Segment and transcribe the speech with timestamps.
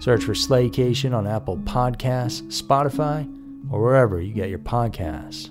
[0.00, 3.26] Search for Slaycation on Apple Podcasts, Spotify,
[3.70, 5.50] or wherever you get your podcasts.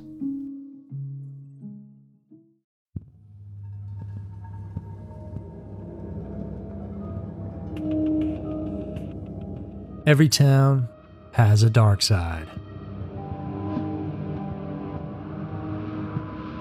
[10.08, 10.88] Every town
[11.34, 12.48] has a dark side.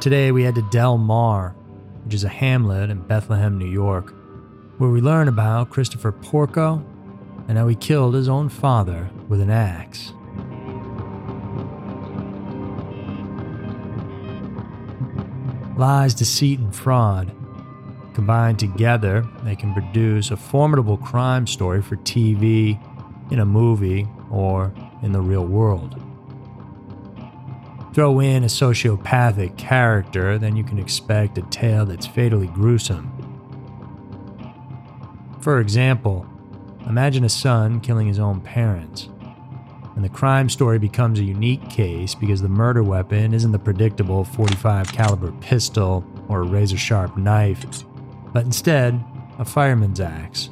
[0.00, 1.54] Today we head to Delmar,
[2.04, 4.12] which is a hamlet in Bethlehem, New York,
[4.78, 6.84] where we learn about Christopher Porco
[7.48, 10.12] and how he killed his own father with an axe.
[15.76, 17.32] Lies, deceit, and fraud.
[18.14, 22.80] Combined together, they can produce a formidable crime story for TV,
[23.30, 24.72] in a movie, or
[25.02, 26.02] in the real world.
[27.92, 33.12] Throw in a sociopathic character, then you can expect a tale that's fatally gruesome.
[35.40, 36.26] For example,
[36.86, 39.08] Imagine a son killing his own parents.
[39.96, 44.24] And the crime story becomes a unique case because the murder weapon isn't the predictable
[44.24, 47.64] 45 caliber pistol or a razor sharp knife,
[48.32, 49.02] but instead
[49.38, 50.50] a fireman's axe.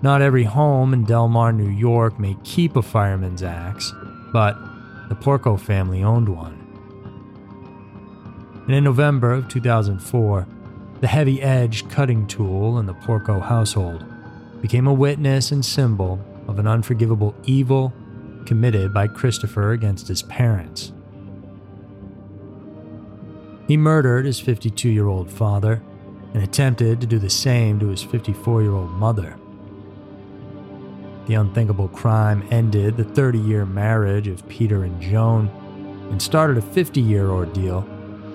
[0.00, 3.92] Not every home in Delmar, New York may keep a fireman's axe,
[4.32, 4.56] but
[5.08, 6.58] the Porco family owned one.
[8.66, 10.46] And in November of 2004,
[11.02, 14.04] the heavy edged cutting tool in the Porco household,
[14.62, 17.92] became a witness and symbol of an unforgivable evil
[18.46, 20.92] committed by Christopher against his parents.
[23.66, 25.82] He murdered his 52 year old father
[26.34, 29.36] and attempted to do the same to his 54 year old mother.
[31.26, 35.48] The unthinkable crime ended the 30 year marriage of Peter and Joan
[36.12, 37.82] and started a 50 year ordeal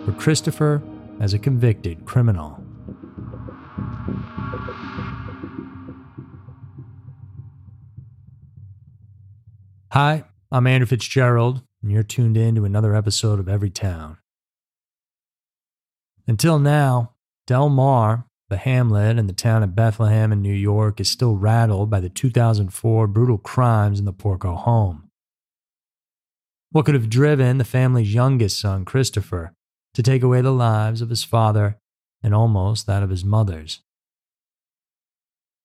[0.03, 0.81] for Christopher
[1.19, 2.63] as a convicted criminal.
[9.91, 14.17] Hi, I'm Andrew Fitzgerald, and you're tuned in to another episode of Every Town.
[16.27, 17.13] Until now,
[17.47, 21.99] Delmar, the hamlet and the town of Bethlehem in New York, is still rattled by
[21.99, 25.09] the 2004 brutal crimes in the Porco home.
[26.71, 29.53] What could have driven the family's youngest son, Christopher,
[29.97, 31.79] to take away the lives of his father
[32.21, 33.79] and almost that of his mother's.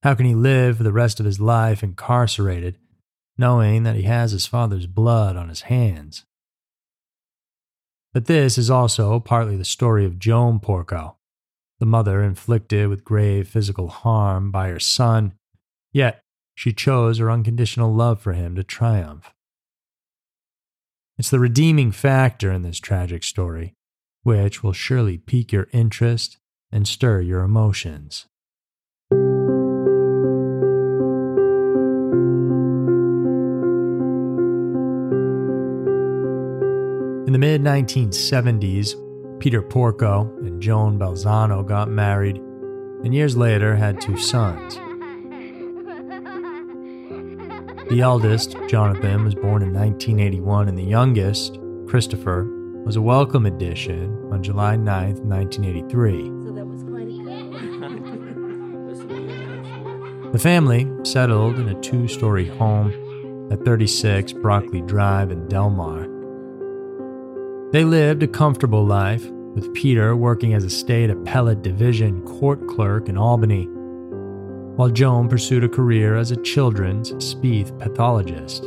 [0.02, 2.78] How can he live for the rest of his life incarcerated,
[3.36, 6.24] knowing that he has his father's blood on his hands?
[8.14, 11.18] But this is also partly the story of Joan Porco,
[11.78, 15.34] the mother inflicted with grave physical harm by her son,
[15.92, 16.22] yet
[16.54, 19.30] she chose her unconditional love for him to triumph.
[21.18, 23.74] It's the redeeming factor in this tragic story
[24.22, 26.38] which will surely pique your interest
[26.70, 28.26] and stir your emotions.
[37.26, 38.94] In the mid 1970s,
[39.40, 44.74] Peter Porco and Joan Balzano got married, and years later had two sons.
[47.88, 52.46] The eldest, Jonathan, was born in 1981, and the youngest, Christopher,
[52.84, 56.30] was a welcome addition on July 9, 1983.
[60.32, 66.08] The family settled in a two story home at 36 Brockley Drive in Delmar.
[67.70, 73.08] They lived a comfortable life, with Peter working as a state appellate division court clerk
[73.08, 73.66] in Albany,
[74.76, 78.66] while Joan pursued a career as a children's speech pathologist.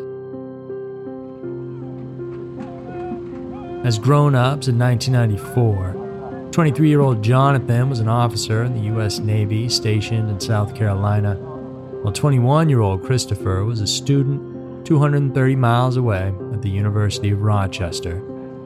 [3.86, 9.20] As grown ups in 1994, 23 year old Jonathan was an officer in the U.S.
[9.20, 15.98] Navy stationed in South Carolina, while 21 year old Christopher was a student 230 miles
[15.98, 18.24] away at the University of Rochester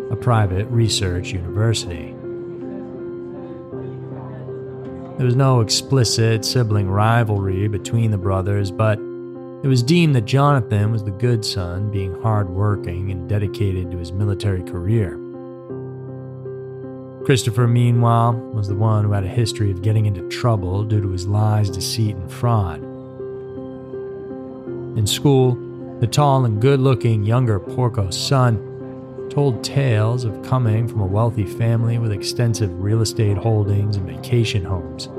[0.09, 2.15] a private research university.
[5.17, 8.97] There was no explicit sibling rivalry between the brothers, but
[9.61, 14.13] it was deemed that Jonathan was the good son, being hardworking and dedicated to his
[14.13, 15.19] military career.
[17.25, 21.11] Christopher, meanwhile, was the one who had a history of getting into trouble due to
[21.11, 22.81] his lies, deceit, and fraud.
[24.97, 25.55] In school,
[25.99, 28.65] the tall and good looking younger Porco's son
[29.29, 34.63] told tales of coming from a wealthy family with extensive real estate holdings and vacation
[34.63, 35.09] homes.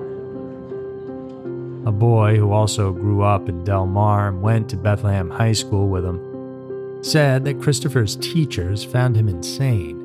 [1.91, 6.05] A boy who also grew up in Delmar and went to Bethlehem High School with
[6.05, 9.99] him said that Christopher's teachers found him insane.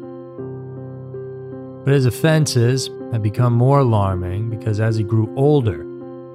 [1.85, 5.85] But his offenses had become more alarming because as he grew older,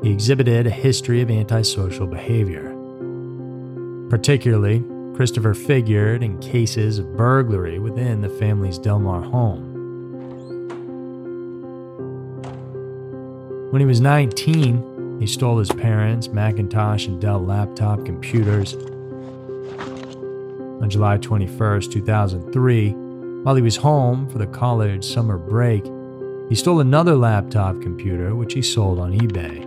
[0.04, 2.72] he exhibited a history of antisocial behavior.
[4.08, 4.84] Particularly,
[5.16, 9.66] Christopher figured in cases of burglary within the family's Delmar home.
[13.72, 14.89] When he was 19,
[15.20, 18.74] he stole his parents' Macintosh and Dell laptop computers.
[20.82, 25.84] On July 21, 2003, while he was home for the college summer break,
[26.48, 29.66] he stole another laptop computer which he sold on eBay.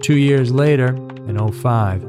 [0.00, 0.96] Two years later,
[1.26, 2.02] in 05.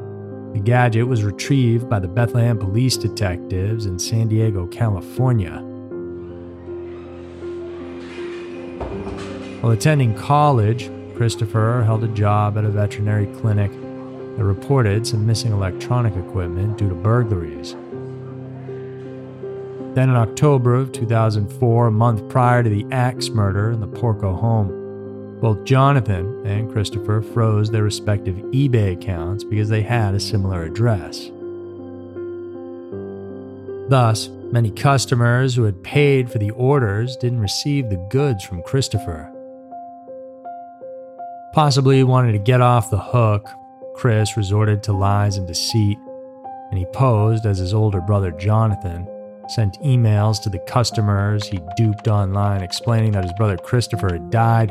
[0.54, 5.67] The gadget was retrieved by the Bethlehem police detectives in San Diego, California.
[9.62, 15.52] While attending college, Christopher held a job at a veterinary clinic that reported some missing
[15.52, 17.76] electronic equipment due to burglaries.
[19.96, 24.36] Then in October of 2004, a month prior to the axe murder in the Porco
[24.36, 30.66] home, both Jonathan and Christopher froze their respective eBay accounts because they had a similar
[30.66, 31.32] address.
[33.90, 39.34] Thus, many customers who had paid for the orders didn't receive the goods from Christopher.
[41.58, 43.50] Possibly wanted to get off the hook,
[43.96, 45.98] Chris resorted to lies and deceit,
[46.70, 49.08] and he posed as his older brother Jonathan,
[49.50, 54.70] sent emails to the customers he duped online explaining that his brother Christopher had died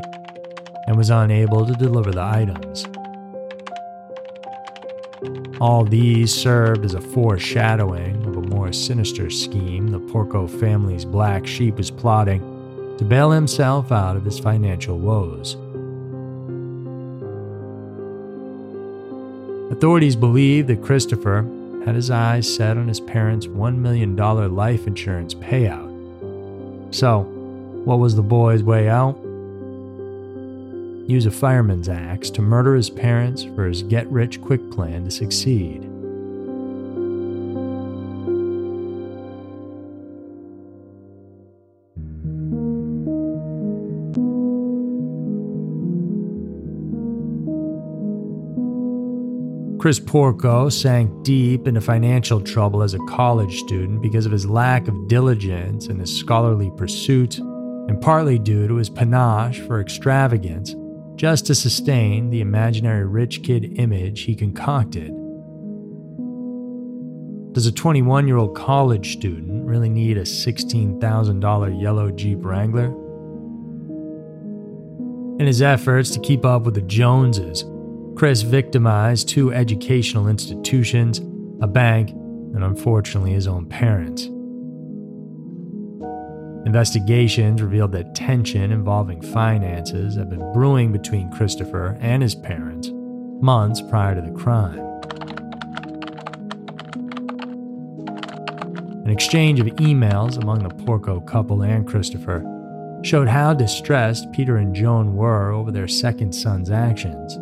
[0.87, 2.85] and was unable to deliver the items.
[5.59, 11.45] All these served as a foreshadowing of a more sinister scheme the Porco family's black
[11.45, 15.57] sheep was plotting to bail himself out of his financial woes.
[19.71, 21.45] Authorities believe that Christopher
[21.85, 25.85] had his eyes set on his parents' $1 million life insurance payout.
[26.93, 27.21] So,
[27.85, 29.17] what was the boy's way out?
[31.07, 35.11] use a fireman's axe to murder his parents for his get rich quick plan to
[35.11, 35.86] succeed.
[49.87, 54.89] Chris Porco sank deep into financial trouble as a college student because of his lack
[54.89, 60.75] of diligence in his scholarly pursuits, and partly due to his panache for extravagance
[61.15, 65.07] just to sustain the imaginary rich kid image he concocted.
[67.53, 72.87] Does a 21 year old college student really need a $16,000 yellow Jeep Wrangler?
[75.39, 77.63] In his efforts to keep up with the Joneses,
[78.17, 81.19] Chris victimized two educational institutions,
[81.61, 84.23] a bank, and unfortunately his own parents.
[86.65, 92.89] Investigations revealed that tension involving finances had been brewing between Christopher and his parents
[93.39, 94.79] months prior to the crime.
[99.05, 102.43] An exchange of emails among the Porco couple and Christopher
[103.03, 107.37] showed how distressed Peter and Joan were over their second son's actions.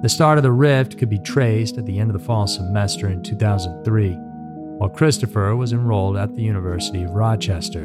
[0.00, 3.08] The start of the rift could be traced at the end of the fall semester
[3.08, 4.12] in 2003
[4.78, 7.82] while Christopher was enrolled at the University of Rochester.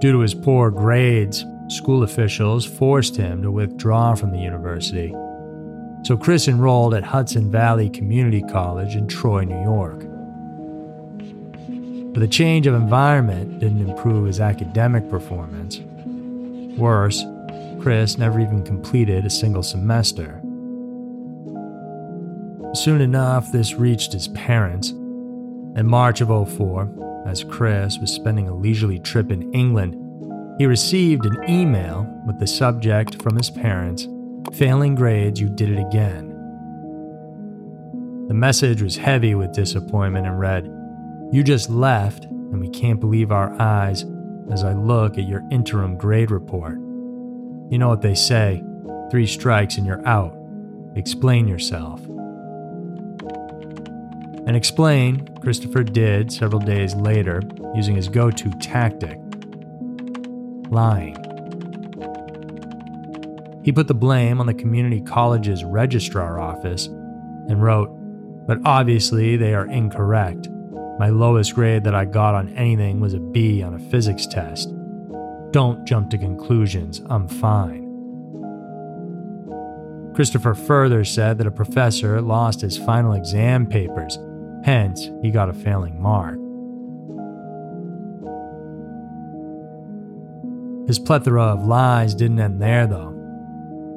[0.00, 5.14] Due to his poor grades, school officials forced him to withdraw from the university.
[6.02, 10.00] So Chris enrolled at Hudson Valley Community College in Troy, New York.
[12.12, 15.78] But the change of environment didn't improve his academic performance.
[16.76, 17.22] Worse,
[17.80, 20.40] Chris never even completed a single semester.
[22.74, 24.90] Soon enough, this reached his parents.
[24.90, 29.96] In March of 04, as Chris was spending a leisurely trip in England,
[30.58, 34.06] he received an email with the subject from his parents
[34.54, 36.28] Failing grades, you did it again.
[38.26, 40.64] The message was heavy with disappointment and read,
[41.30, 44.04] You just left, and we can't believe our eyes
[44.50, 46.78] as I look at your interim grade report.
[47.70, 48.64] You know what they say
[49.10, 50.36] three strikes and you're out.
[50.96, 52.00] Explain yourself.
[54.46, 57.42] And explain, Christopher did several days later,
[57.74, 59.18] using his go to tactic
[60.70, 61.16] lying.
[63.62, 67.90] He put the blame on the community college's registrar office and wrote,
[68.46, 70.48] But obviously they are incorrect.
[70.98, 74.74] My lowest grade that I got on anything was a B on a physics test.
[75.52, 77.88] Don't jump to conclusions, I'm fine.
[80.14, 84.18] Christopher further said that a professor lost his final exam papers,
[84.64, 86.38] hence, he got a failing mark.
[90.86, 93.16] His plethora of lies didn't end there, though.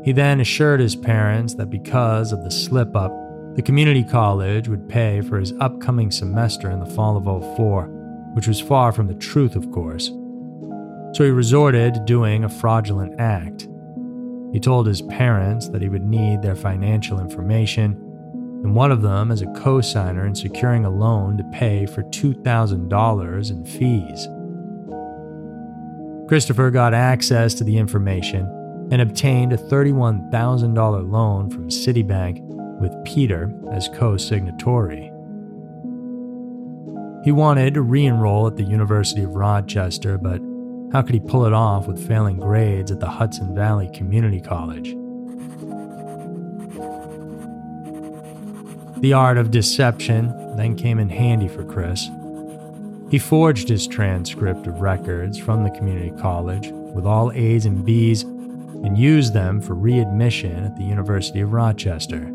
[0.03, 3.11] He then assured his parents that because of the slip up,
[3.55, 7.85] the community college would pay for his upcoming semester in the fall of 04,
[8.33, 10.11] which was far from the truth, of course.
[11.13, 13.67] So he resorted to doing a fraudulent act.
[14.51, 17.91] He told his parents that he would need their financial information,
[18.63, 23.51] and one of them as a co-signer in securing a loan to pay for $2,000
[23.51, 24.27] in fees.
[26.27, 28.47] Christopher got access to the information
[28.91, 32.39] and obtained a $31,000 loan from Citibank
[32.79, 35.11] with Peter as co signatory.
[37.23, 40.41] He wanted to re enroll at the University of Rochester, but
[40.93, 44.89] how could he pull it off with failing grades at the Hudson Valley Community College?
[49.01, 52.11] The art of deception then came in handy for Chris.
[53.09, 58.21] He forged his transcript of records from the community college with all A's and B's
[58.21, 62.31] and used them for readmission at the University of Rochester.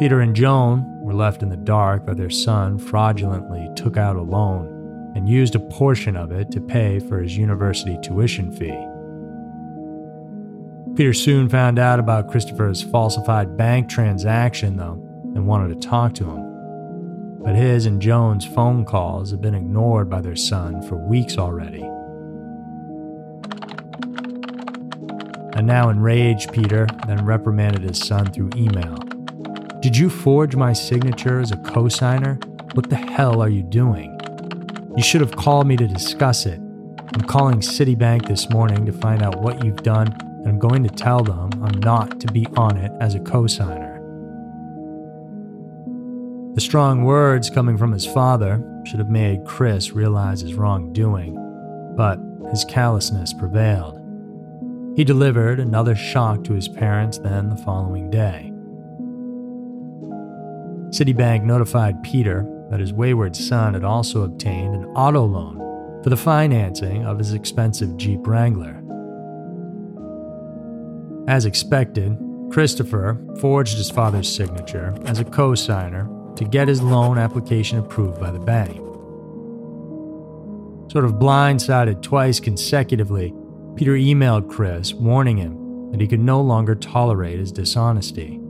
[0.00, 4.22] Peter and Joan were left in the dark that their son fraudulently took out a
[4.22, 4.77] loan
[5.14, 8.86] and used a portion of it to pay for his university tuition fee.
[10.96, 15.00] Peter soon found out about Christopher's falsified bank transaction, though,
[15.34, 17.40] and wanted to talk to him.
[17.40, 21.82] But his and Joan's phone calls had been ignored by their son for weeks already.
[25.54, 28.96] And now enraged, Peter then reprimanded his son through email.
[29.80, 32.44] Did you forge my signature as a cosigner?
[32.74, 34.17] What the hell are you doing?
[34.98, 36.58] You should have called me to discuss it.
[36.58, 40.88] I'm calling Citibank this morning to find out what you've done, and I'm going to
[40.88, 43.94] tell them I'm not to be on it as a cosigner.
[46.56, 51.36] The strong words coming from his father should have made Chris realize his wrongdoing,
[51.96, 52.18] but
[52.50, 54.00] his callousness prevailed.
[54.96, 58.50] He delivered another shock to his parents then the following day.
[60.90, 66.16] Citibank notified Peter that his wayward son had also obtained an auto loan for the
[66.16, 68.82] financing of his expensive Jeep Wrangler.
[71.28, 72.16] As expected,
[72.50, 78.30] Christopher forged his father's signature as a co-signer to get his loan application approved by
[78.30, 78.76] the bank.
[80.90, 83.34] Sort of blindsided twice consecutively,
[83.76, 88.40] Peter emailed Chris, warning him that he could no longer tolerate his dishonesty.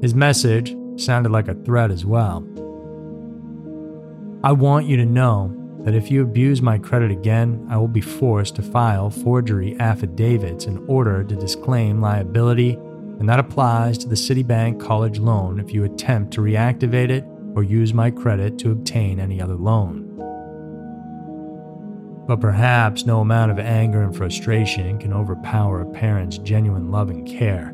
[0.00, 2.46] His message sounded like a threat as well.
[4.44, 8.00] I want you to know that if you abuse my credit again, I will be
[8.00, 12.72] forced to file forgery affidavits in order to disclaim liability,
[13.20, 17.62] and that applies to the Citibank college loan if you attempt to reactivate it or
[17.62, 20.08] use my credit to obtain any other loan.
[22.26, 27.24] But perhaps no amount of anger and frustration can overpower a parent's genuine love and
[27.24, 27.72] care.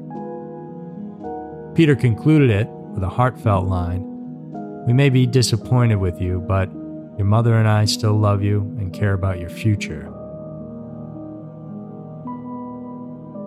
[1.75, 4.18] Peter concluded it with a heartfelt line
[4.89, 6.73] We may be disappointed with you, but
[7.19, 10.07] your mother and I still love you and care about your future.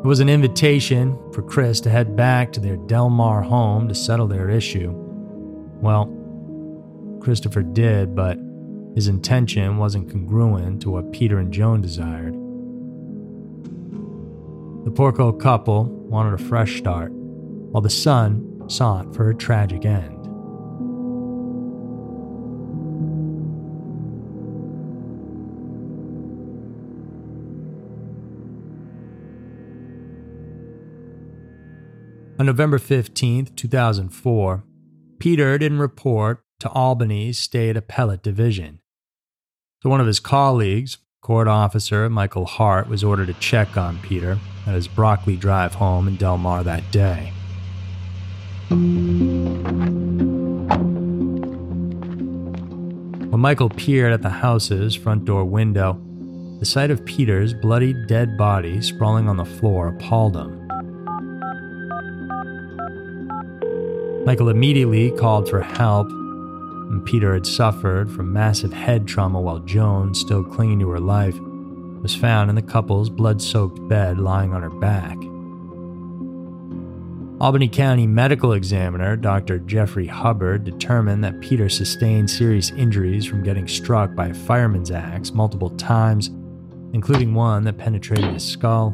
[0.04, 4.28] It was an invitation for Chris to head back to their Delmar home to settle
[4.28, 4.92] their issue.
[5.82, 6.16] Well,
[7.22, 8.38] Christopher did, but
[8.94, 12.36] his intention wasn't congruent to what Peter and Joan desired.
[14.86, 20.21] The Porco couple wanted a fresh start, while the son sought for a tragic end.
[32.42, 34.64] On November 15, 2004,
[35.20, 38.80] Peter didn't report to Albany's State Appellate Division.
[39.84, 44.40] So one of his colleagues, court officer Michael Hart, was ordered to check on Peter
[44.66, 47.32] at his Brockley Drive home in Delmar that day.
[53.30, 56.02] When Michael peered at the house's front door window,
[56.58, 60.61] the sight of Peter's bloody dead body sprawling on the floor appalled him.
[64.26, 70.14] Michael immediately called for help, and Peter had suffered from massive head trauma while Joan,
[70.14, 71.36] still clinging to her life,
[72.04, 75.18] was found in the couple's blood soaked bed lying on her back.
[77.42, 79.58] Albany County medical examiner Dr.
[79.58, 85.32] Jeffrey Hubbard determined that Peter sustained serious injuries from getting struck by a fireman's axe
[85.32, 86.28] multiple times,
[86.94, 88.90] including one that penetrated his skull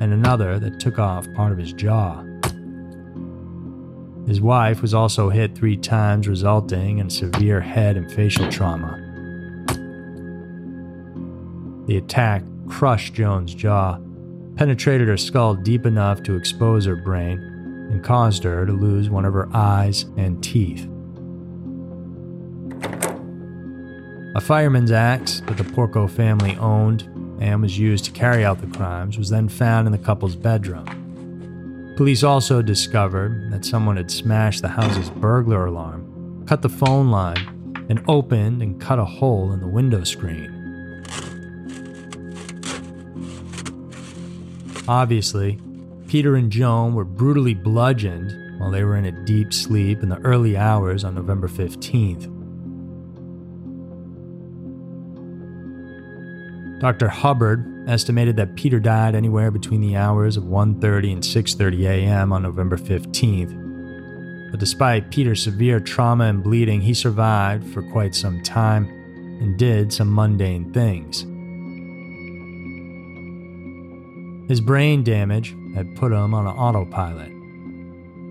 [0.00, 2.24] and another that took off part of his jaw.
[4.26, 9.02] His wife was also hit three times, resulting in severe head and facial trauma.
[11.86, 13.98] The attack crushed Joan's jaw,
[14.56, 17.38] penetrated her skull deep enough to expose her brain,
[17.90, 20.88] and caused her to lose one of her eyes and teeth.
[24.34, 27.02] A fireman's axe that the Porco family owned
[27.40, 31.05] and was used to carry out the crimes was then found in the couple's bedroom.
[31.96, 37.86] Police also discovered that someone had smashed the house's burglar alarm, cut the phone line,
[37.88, 40.52] and opened and cut a hole in the window screen.
[44.86, 45.58] Obviously,
[46.06, 50.18] Peter and Joan were brutally bludgeoned while they were in a deep sleep in the
[50.18, 52.35] early hours on November 15th.
[56.78, 57.08] Dr.
[57.08, 62.32] Hubbard estimated that Peter died anywhere between the hours of 1:30 and 6:30 a.m.
[62.32, 64.50] on November 15th.
[64.50, 68.86] But despite Peter's severe trauma and bleeding, he survived for quite some time
[69.40, 71.26] and did some mundane things.
[74.48, 77.32] His brain damage had put him on an autopilot.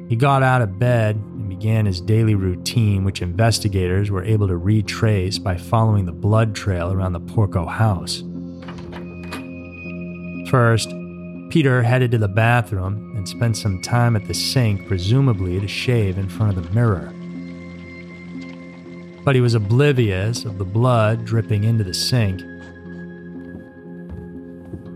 [0.08, 4.56] He got out of bed and began his daily routine, which investigators were able to
[4.56, 8.24] retrace by following the blood trail around the Porco house.
[10.48, 10.90] First,
[11.50, 16.18] Peter headed to the bathroom and spent some time at the sink, presumably to shave
[16.18, 17.12] in front of the mirror.
[19.24, 22.42] But he was oblivious of the blood dripping into the sink.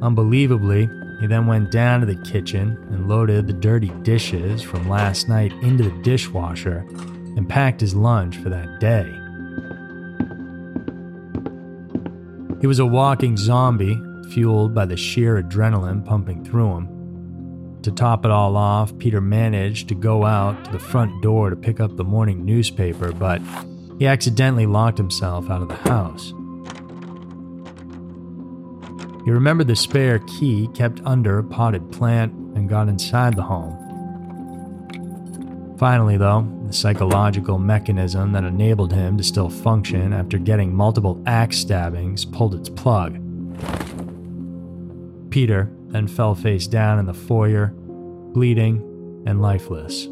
[0.02, 5.28] Unbelievably, he then went down to the kitchen and loaded the dirty dishes from last
[5.28, 6.86] night into the dishwasher
[7.36, 9.16] and packed his lunch for that day.
[12.62, 14.00] He was a walking zombie
[14.32, 17.80] fueled by the sheer adrenaline pumping through him.
[17.84, 21.56] To top it all off, Peter managed to go out to the front door to
[21.56, 23.42] pick up the morning newspaper, but
[23.98, 26.34] he accidentally locked himself out of the house.
[29.26, 33.76] He remembered the spare key kept under a potted plant and got inside the home.
[35.78, 41.58] Finally, though, the psychological mechanism that enabled him to still function after getting multiple axe
[41.58, 43.18] stabbings pulled its plug.
[45.30, 47.68] Peter then fell face down in the foyer,
[48.34, 50.08] bleeding and lifeless.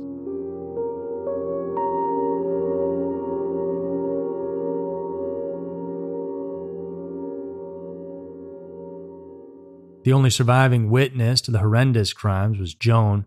[10.03, 13.25] The only surviving witness to the horrendous crimes was Joan,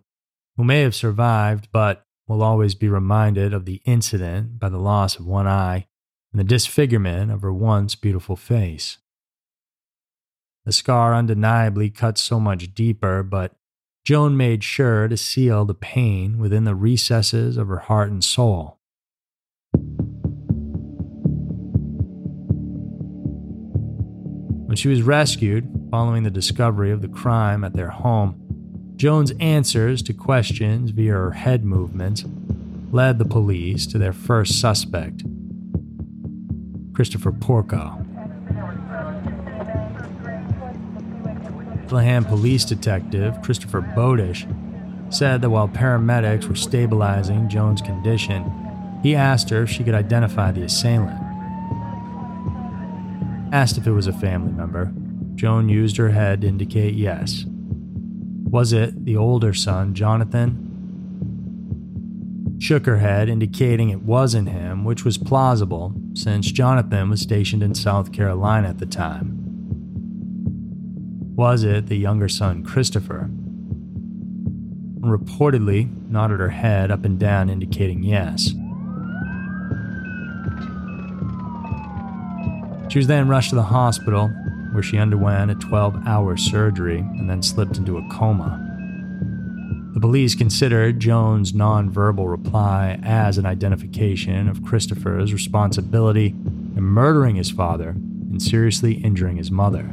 [0.57, 5.18] who may have survived but will always be reminded of the incident by the loss
[5.18, 5.88] of one eye
[6.33, 8.98] and the disfigurement of her once beautiful face.
[10.66, 13.55] The scar undeniably cut so much deeper, but
[14.05, 18.79] Joan made sure to seal the pain within the recesses of her heart and soul.
[24.66, 28.37] When she was rescued following the discovery of the crime at their home,
[28.96, 32.25] Joan's answers to questions via her head movements
[32.92, 35.25] led the police to their first suspect,
[36.94, 38.07] Christopher Porco.
[41.90, 44.46] Bethlehem police detective Christopher Bowdish
[45.12, 48.48] said that while paramedics were stabilizing Joan's condition,
[49.03, 51.20] he asked her if she could identify the assailant.
[53.53, 54.92] Asked if it was a family member,
[55.35, 57.44] Joan used her head to indicate yes.
[57.48, 60.68] Was it the older son, Jonathan?
[62.61, 67.74] Shook her head, indicating it wasn't him, which was plausible since Jonathan was stationed in
[67.74, 69.30] South Carolina at the time.
[71.40, 73.31] Was it the younger son, Christopher?
[75.00, 78.48] Reportedly nodded her head up and down, indicating yes.
[82.92, 84.29] She was then rushed to the hospital,
[84.72, 88.61] where she underwent a 12 hour surgery and then slipped into a coma.
[89.94, 97.50] The police considered Joan's nonverbal reply as an identification of Christopher's responsibility in murdering his
[97.50, 99.88] father and seriously injuring his mother.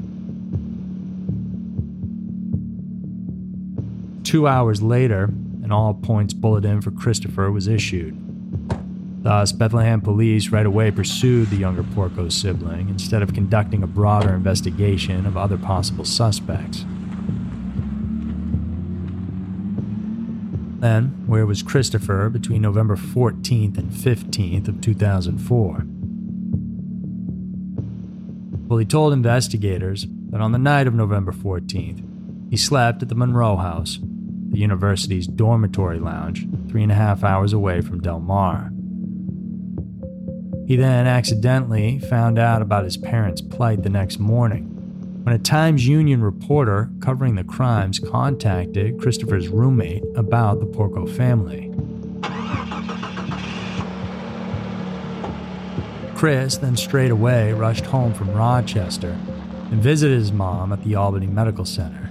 [4.28, 5.24] Two hours later,
[5.64, 8.14] an all points bulletin for Christopher was issued.
[9.24, 14.34] Thus, Bethlehem police right away pursued the younger Porco sibling instead of conducting a broader
[14.34, 16.80] investigation of other possible suspects.
[20.82, 25.86] Then, where was Christopher between November 14th and 15th of 2004?
[28.68, 32.04] Well, he told investigators that on the night of November 14th,
[32.50, 34.00] he slept at the Monroe House,
[34.58, 38.72] the university's dormitory lounge, three and a half hours away from Delmar.
[40.68, 44.64] He then accidentally found out about his parents' plight the next morning
[45.24, 51.72] when a Times Union reporter covering the crimes contacted Christopher's roommate about the Porco family.
[56.16, 59.20] Chris then straight away rushed home from Rochester
[59.70, 62.08] and visited his mom at the Albany Medical Center.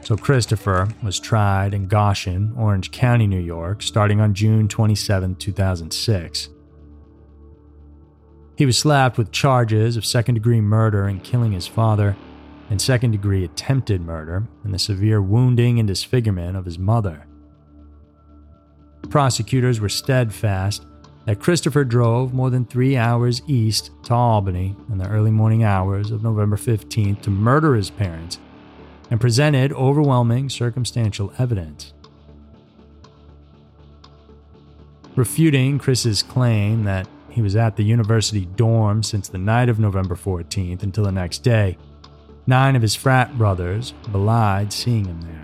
[0.00, 6.48] so Christopher was tried in Goshen, Orange County, New York, starting on June 27, 2006.
[8.56, 12.16] He was slapped with charges of second degree murder and killing his father,
[12.70, 17.26] and second degree attempted murder and the severe wounding and disfigurement of his mother.
[19.10, 20.86] Prosecutors were steadfast
[21.26, 26.10] that Christopher drove more than three hours east to Albany in the early morning hours
[26.10, 28.38] of November 15th to murder his parents
[29.10, 31.92] and presented overwhelming circumstantial evidence.
[35.16, 40.14] Refuting Chris's claim that he was at the university dorm since the night of November
[40.14, 41.76] 14th until the next day,
[42.46, 45.43] nine of his frat brothers belied seeing him there.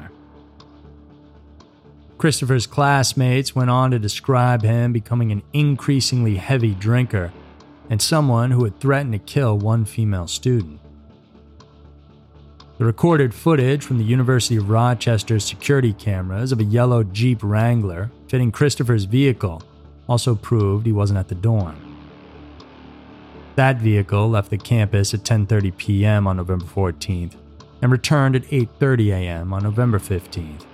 [2.20, 7.32] Christopher's classmates went on to describe him becoming an increasingly heavy drinker
[7.88, 10.80] and someone who had threatened to kill one female student.
[12.76, 18.10] The recorded footage from the University of Rochester's security cameras of a yellow Jeep Wrangler
[18.28, 19.62] fitting Christopher's vehicle
[20.06, 21.96] also proved he wasn't at the dorm.
[23.56, 26.26] That vehicle left the campus at 10:30 p.m.
[26.26, 27.36] on November 14th
[27.80, 29.54] and returned at 8:30 a.m.
[29.54, 30.66] on November 15th.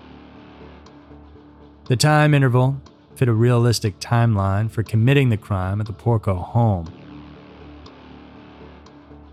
[1.89, 2.81] The time interval
[3.15, 6.93] fit a realistic timeline for committing the crime at the Porco home.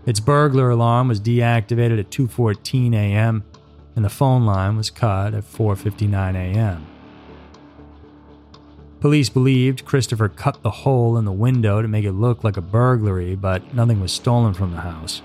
[0.06, 3.42] Its burglar alarm was deactivated at 2:14 a.m.
[3.96, 6.86] and the phone line was cut at 4:59 a.m.
[9.00, 12.62] Police believed Christopher cut the hole in the window to make it look like a
[12.62, 15.22] burglary, but nothing was stolen from the house.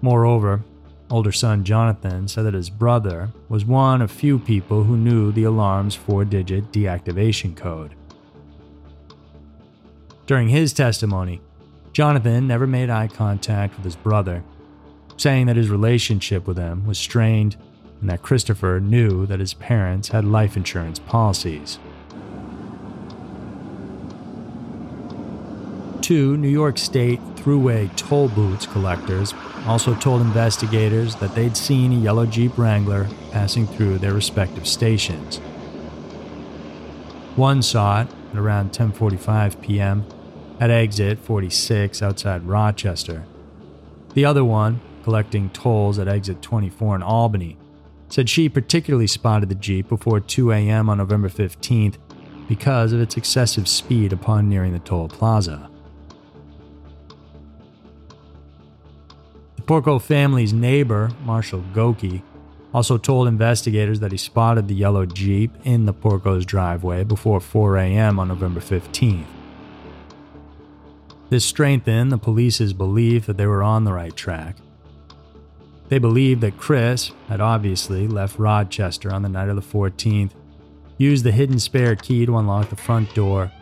[0.00, 0.62] Moreover,
[1.10, 5.44] older son Jonathan said that his brother was one of few people who knew the
[5.44, 7.94] alarm's four digit deactivation code.
[10.26, 11.40] During his testimony,
[11.92, 14.44] Jonathan never made eye contact with his brother,
[15.16, 17.56] saying that his relationship with him was strained
[18.00, 21.78] and that Christopher knew that his parents had life insurance policies.
[26.00, 29.34] Two New York State Thruway toll booths collectors
[29.66, 35.38] also told investigators that they'd seen a yellow Jeep Wrangler passing through their respective stations.
[37.36, 40.04] One saw it at around 10:45 p.m.
[40.58, 43.24] at exit 46 outside Rochester.
[44.14, 47.56] The other one, collecting tolls at exit 24 in Albany,
[48.08, 50.88] said she particularly spotted the Jeep before 2 a.m.
[50.88, 51.96] on November 15th
[52.48, 55.69] because of its excessive speed upon nearing the toll plaza.
[59.70, 62.22] Porco family's neighbor, Marshall Goki,
[62.74, 67.76] also told investigators that he spotted the yellow Jeep in the Porco's driveway before 4
[67.76, 68.18] a.m.
[68.18, 69.26] on November 15th.
[71.28, 74.56] This strengthened the police's belief that they were on the right track
[75.88, 80.32] they believed that Chris had obviously left Rochester on the night of the 14th,
[80.98, 83.52] used the hidden spare key to unlock the front door,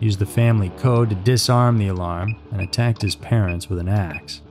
[0.00, 4.42] used the family code to disarm the alarm, and attacked his parents with an axe.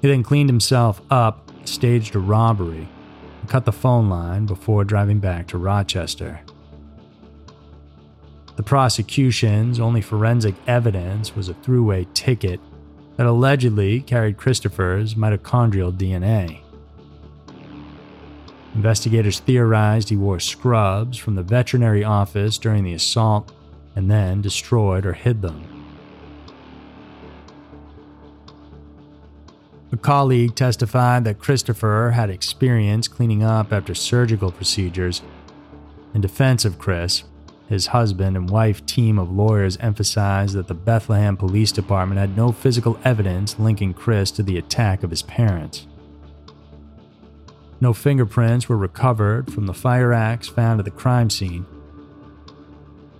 [0.00, 2.88] He then cleaned himself up, staged a robbery,
[3.40, 6.40] and cut the phone line before driving back to Rochester.
[8.56, 12.60] The prosecution's only forensic evidence was a Thruway ticket
[13.16, 16.60] that allegedly carried Christopher's mitochondrial DNA.
[18.74, 23.52] Investigators theorized he wore scrubs from the veterinary office during the assault
[23.96, 25.67] and then destroyed or hid them.
[29.90, 35.22] A colleague testified that Christopher had experience cleaning up after surgical procedures.
[36.12, 37.24] In defense of Chris,
[37.68, 42.52] his husband and wife team of lawyers emphasized that the Bethlehem Police Department had no
[42.52, 45.86] physical evidence linking Chris to the attack of his parents.
[47.80, 51.64] No fingerprints were recovered from the fire axe found at the crime scene.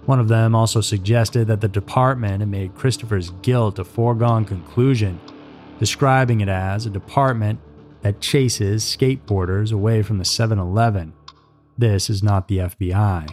[0.05, 5.21] One of them also suggested that the department had made Christopher's guilt a foregone conclusion,
[5.79, 7.61] describing it as a department
[8.03, 11.13] that chases skateboarders away from the 7 Eleven.
[11.77, 13.29] This is not the FBI.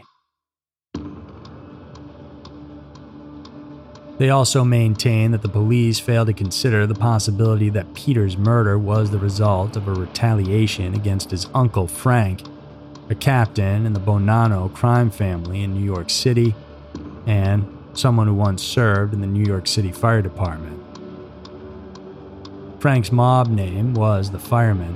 [4.17, 9.11] They also maintain that the police failed to consider the possibility that Peter's murder was
[9.11, 12.41] the result of a retaliation against his uncle Frank,
[13.09, 16.55] a captain in the Bonanno crime family in New York City,
[17.27, 20.84] and someone who once served in the New York City Fire Department.
[22.85, 24.93] Frank's mob name was the Fireman,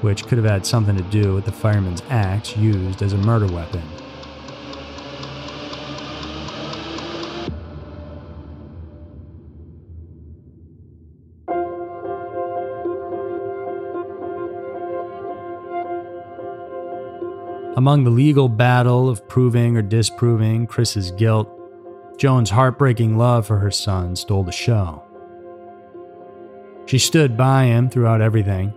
[0.00, 3.46] which could have had something to do with the fireman's axe used as a murder
[3.46, 3.80] weapon.
[17.76, 21.48] Among the legal battle of proving or disproving Chris's guilt,
[22.18, 25.07] Joan's heartbreaking love for her son stole the show.
[26.88, 28.72] She stood by him throughout everything,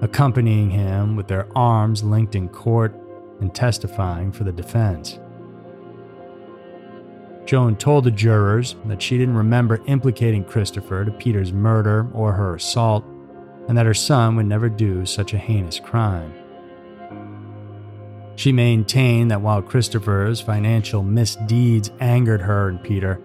[0.00, 2.98] accompanying him with their arms linked in court
[3.42, 5.18] and testifying for the defense.
[7.44, 12.54] Joan told the jurors that she didn't remember implicating Christopher to Peter's murder or her
[12.54, 13.04] assault,
[13.68, 16.32] and that her son would never do such a heinous crime.
[18.36, 23.20] She maintained that while Christopher's financial misdeeds angered her and Peter,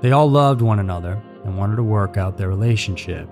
[0.00, 3.28] they all loved one another and wanted to work out their relationship.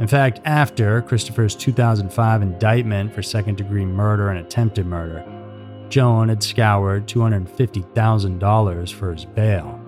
[0.00, 5.22] In fact, after Christopher's 2005 indictment for second degree murder and attempted murder,
[5.90, 9.78] Joan had scoured $250,000 for his bail.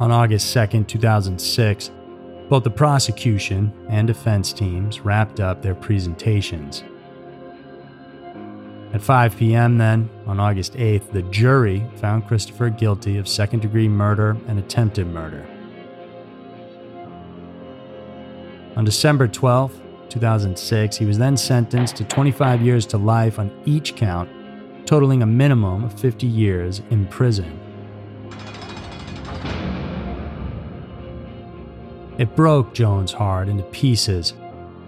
[0.00, 1.90] On August 2, 2006,
[2.48, 6.82] both the prosecution and defense teams wrapped up their presentations.
[8.92, 13.88] At 5 p.m., then, on August 8th, the jury found Christopher guilty of second degree
[13.88, 15.46] murder and attempted murder.
[18.74, 23.96] On December 12, 2006, he was then sentenced to 25 years to life on each
[23.96, 24.30] count,
[24.86, 27.58] totaling a minimum of 50 years in prison.
[32.16, 34.32] It broke Joan's heart into pieces,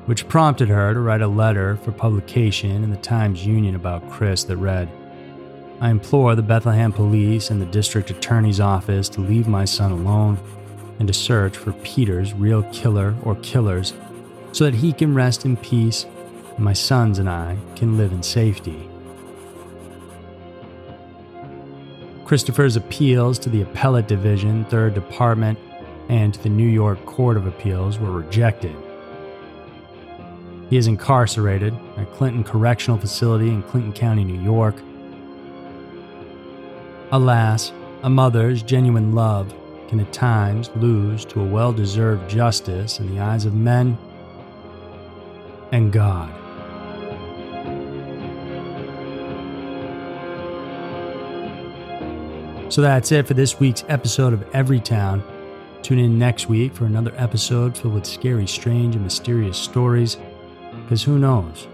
[0.06, 4.44] which prompted her to write a letter for publication in the Times Union about Chris
[4.44, 4.88] that read
[5.80, 10.38] I implore the Bethlehem police and the district attorney's office to leave my son alone
[10.98, 13.94] and to search for Peter's real killer or killers
[14.52, 16.06] so that he can rest in peace
[16.56, 18.88] and my sons and I can live in safety.
[22.24, 25.58] Christopher's appeals to the Appellate Division, 3rd Department,
[26.08, 28.74] and to the New York Court of Appeals were rejected.
[30.70, 34.76] He is incarcerated at Clinton Correctional Facility in Clinton County, New York.
[37.12, 39.54] Alas, a mother's genuine love
[39.88, 43.98] can at times lose to a well deserved justice in the eyes of men
[45.72, 46.32] and God.
[52.72, 55.22] So that's it for this week's episode of Every Town.
[55.82, 60.16] Tune in next week for another episode filled with scary, strange, and mysterious stories.
[60.82, 61.68] Because who knows?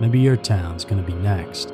[0.00, 1.72] Maybe your town's going to be next.